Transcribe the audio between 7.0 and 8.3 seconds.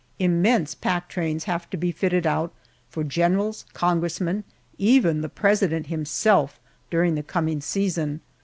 the coming season.